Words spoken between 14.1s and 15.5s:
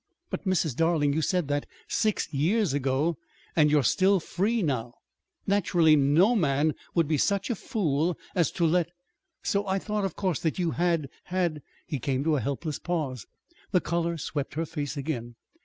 swept her face again.